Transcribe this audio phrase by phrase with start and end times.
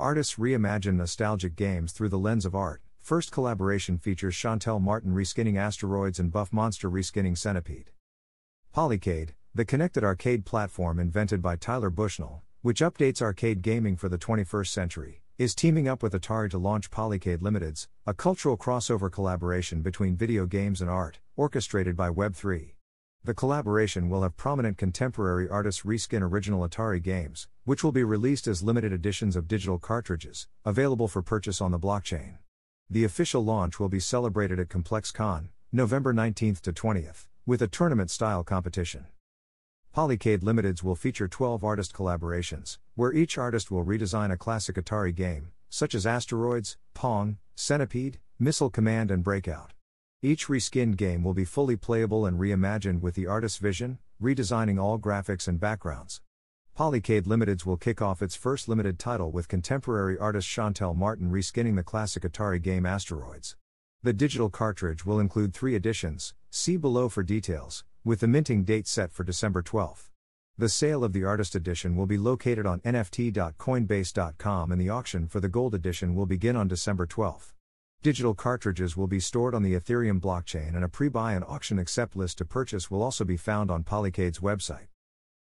[0.00, 2.80] Artists reimagine nostalgic games through the lens of art.
[3.00, 7.90] First collaboration features Shantell Martin reskinning Asteroids and Buff Monster reskinning Centipede.
[8.74, 14.16] Polycade, the connected arcade platform invented by Tyler Bushnell, which updates arcade gaming for the
[14.16, 19.82] 21st century, is teaming up with Atari to launch Polycade Limiteds, a cultural crossover collaboration
[19.82, 22.72] between video games and art, orchestrated by Web3.
[23.22, 28.46] The collaboration will have prominent contemporary artists reskin original Atari games, which will be released
[28.46, 32.38] as limited editions of digital cartridges, available for purchase on the blockchain.
[32.88, 38.10] The official launch will be celebrated at ComplexCon, November 19th to 20th, with a tournament
[38.10, 39.04] style competition.
[39.94, 45.14] Polycade Limiteds will feature 12 artist collaborations, where each artist will redesign a classic Atari
[45.14, 49.74] game, such as Asteroids, Pong, Centipede, Missile Command, and Breakout.
[50.22, 54.98] Each reskinned game will be fully playable and reimagined with the artist's vision, redesigning all
[54.98, 56.20] graphics and backgrounds.
[56.78, 61.76] Polycade Limiteds will kick off its first limited title with contemporary artist Shantell Martin reskinning
[61.76, 63.56] the classic Atari game Asteroids.
[64.02, 68.86] The digital cartridge will include three editions, see below for details, with the minting date
[68.86, 70.10] set for December 12.
[70.58, 75.40] The sale of the Artist Edition will be located on NFT.coinbase.com and the auction for
[75.40, 77.54] the Gold Edition will begin on December 12.
[78.02, 81.78] Digital cartridges will be stored on the Ethereum blockchain and a pre buy and auction
[81.78, 84.86] accept list to purchase will also be found on Polycade's website.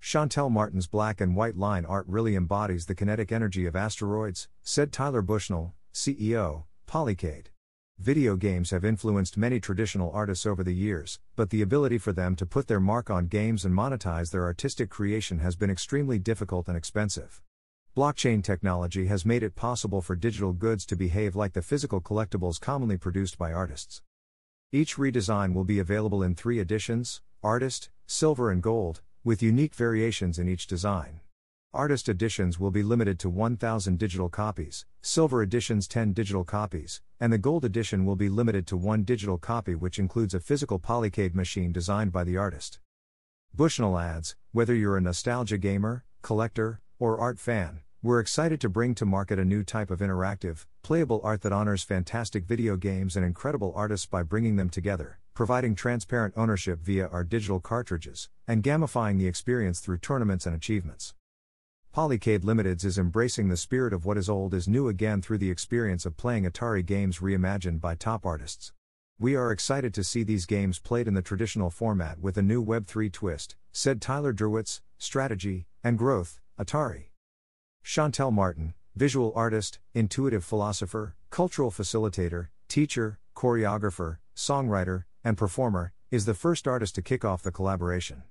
[0.00, 4.90] Shantell Martin's black and white line art really embodies the kinetic energy of asteroids, said
[4.90, 7.48] Tyler Bushnell, CEO, Polycade.
[7.98, 12.34] Video games have influenced many traditional artists over the years, but the ability for them
[12.36, 16.68] to put their mark on games and monetize their artistic creation has been extremely difficult
[16.68, 17.42] and expensive.
[18.00, 22.58] Blockchain technology has made it possible for digital goods to behave like the physical collectibles
[22.58, 24.00] commonly produced by artists.
[24.72, 30.38] Each redesign will be available in three editions Artist, Silver, and Gold, with unique variations
[30.38, 31.20] in each design.
[31.74, 37.30] Artist editions will be limited to 1,000 digital copies, Silver editions 10 digital copies, and
[37.30, 41.34] the Gold edition will be limited to one digital copy, which includes a physical polycade
[41.34, 42.80] machine designed by the artist.
[43.54, 48.94] Bushnell adds whether you're a nostalgia gamer, collector, or art fan, we're excited to bring
[48.94, 53.26] to market a new type of interactive, playable art that honors fantastic video games and
[53.26, 59.18] incredible artists by bringing them together, providing transparent ownership via our digital cartridges, and gamifying
[59.18, 61.12] the experience through tournaments and achievements.
[61.94, 65.50] Polycade Limiteds is embracing the spirit of what is old is new again through the
[65.50, 68.72] experience of playing Atari games reimagined by top artists.
[69.18, 72.64] We are excited to see these games played in the traditional format with a new
[72.64, 77.09] Web3 twist, said Tyler Derwitz, Strategy and Growth, Atari.
[77.84, 86.34] Shantell Martin, visual artist, intuitive philosopher, cultural facilitator, teacher, choreographer, songwriter, and performer, is the
[86.34, 88.22] first artist to kick off the collaboration.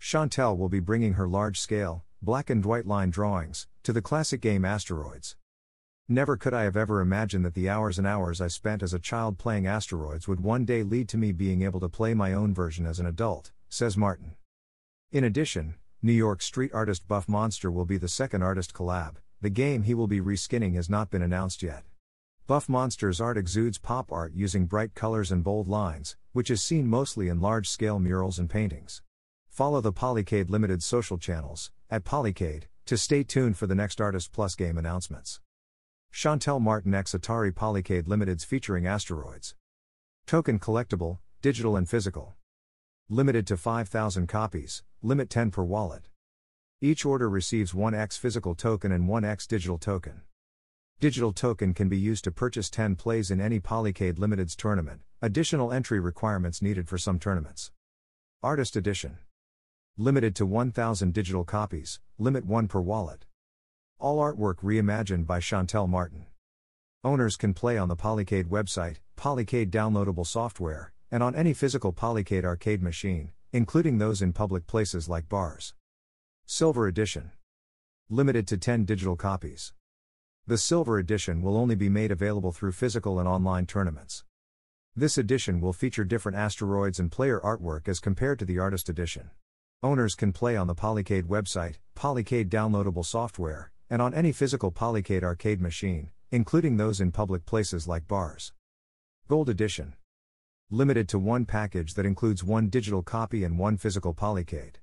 [0.00, 4.40] Shantell will be bringing her large scale, black and white line drawings to the classic
[4.40, 5.36] game Asteroids.
[6.08, 8.98] Never could I have ever imagined that the hours and hours I spent as a
[8.98, 12.52] child playing Asteroids would one day lead to me being able to play my own
[12.52, 14.36] version as an adult, says Martin.
[15.10, 15.74] In addition,
[16.04, 19.18] New York street artist Buff Monster will be the second artist collab.
[19.40, 21.84] The game he will be reskinning has not been announced yet.
[22.48, 26.88] Buff Monster's art exudes pop art using bright colors and bold lines, which is seen
[26.88, 29.00] mostly in large scale murals and paintings.
[29.48, 34.32] Follow the Polycade Limited social channels, at Polycade, to stay tuned for the next Artist
[34.32, 35.40] Plus game announcements.
[36.12, 39.54] Shantell Martin X Atari Polycade Limiteds featuring asteroids.
[40.26, 42.34] Token collectible, digital and physical.
[43.12, 46.08] Limited to 5,000 copies, limit 10 per wallet.
[46.80, 50.22] Each order receives 1x physical token and 1x digital token.
[50.98, 55.74] Digital token can be used to purchase 10 plays in any Polycade Limited's tournament, additional
[55.74, 57.70] entry requirements needed for some tournaments.
[58.42, 59.18] Artist Edition.
[59.98, 63.26] Limited to 1,000 digital copies, limit 1 per wallet.
[63.98, 66.24] All artwork reimagined by Shantell Martin.
[67.04, 72.42] Owners can play on the Polycade website, Polycade downloadable software, and on any physical Polycade
[72.42, 75.74] arcade machine, including those in public places like bars.
[76.46, 77.32] Silver Edition.
[78.08, 79.74] Limited to 10 digital copies.
[80.46, 84.24] The Silver Edition will only be made available through physical and online tournaments.
[84.96, 89.30] This edition will feature different asteroids and player artwork as compared to the Artist Edition.
[89.82, 95.22] Owners can play on the Polycade website, Polycade downloadable software, and on any physical Polycade
[95.22, 98.54] arcade machine, including those in public places like bars.
[99.28, 99.94] Gold Edition
[100.72, 104.76] limited to one package that includes one digital copy and one physical polycade.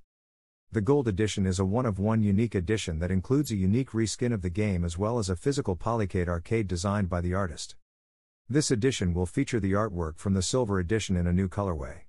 [0.71, 4.31] The Gold Edition is a one of one unique edition that includes a unique reskin
[4.31, 7.75] of the game as well as a physical polycade arcade designed by the artist.
[8.47, 12.01] This edition will feature the artwork from the Silver Edition in a new colorway.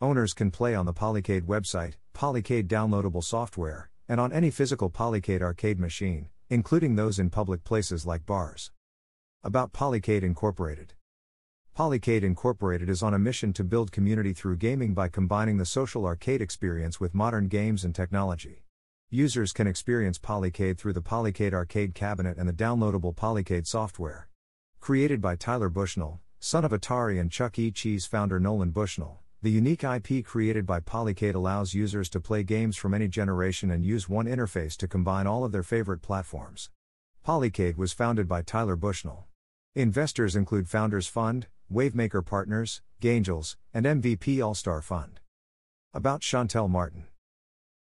[0.00, 5.42] Owners can play on the Polycade website, Polycade downloadable software, and on any physical Polycade
[5.42, 8.72] arcade machine, including those in public places like bars.
[9.44, 10.94] About Polycade Incorporated.
[11.78, 16.06] Polycade Incorporated is on a mission to build community through gaming by combining the social
[16.06, 18.64] arcade experience with modern games and technology.
[19.10, 24.28] Users can experience Polycade through the Polycade Arcade Cabinet and the downloadable Polycade software.
[24.80, 27.70] Created by Tyler Bushnell, son of Atari and Chuck E.
[27.70, 32.76] Cheese founder Nolan Bushnell, the unique IP created by Polycade allows users to play games
[32.76, 36.70] from any generation and use one interface to combine all of their favorite platforms.
[37.24, 39.28] Polycade was founded by Tyler Bushnell.
[39.76, 45.20] Investors include Founders Fund, Wavemaker Partners, Gangels, and MVP All Star Fund.
[45.92, 47.04] About Shantell Martin.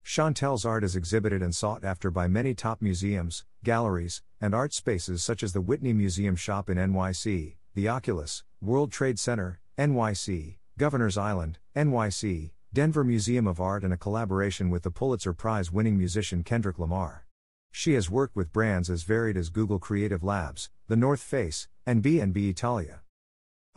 [0.05, 5.23] Shantell's art is exhibited and sought after by many top museums, galleries, and art spaces
[5.23, 11.17] such as the Whitney Museum Shop in NYC, the Oculus, World Trade Center, NYC, Governor's
[11.17, 16.43] Island, NYC, Denver Museum of Art, and a collaboration with the Pulitzer Prize winning musician
[16.43, 17.25] Kendrick Lamar.
[17.71, 22.01] She has worked with brands as varied as Google Creative Labs, The North Face, and
[22.01, 22.99] B&B Italia.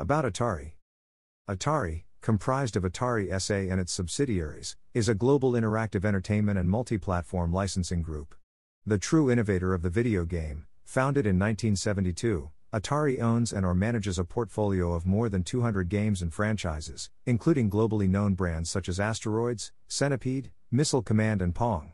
[0.00, 0.72] About Atari.
[1.46, 6.96] Atari, comprised of Atari SA and its subsidiaries, is a global interactive entertainment and multi
[6.96, 8.34] platform licensing group.
[8.86, 14.18] The true innovator of the video game, founded in 1972, Atari owns and or manages
[14.18, 18.98] a portfolio of more than 200 games and franchises, including globally known brands such as
[18.98, 21.92] Asteroids, Centipede, Missile Command and Pong.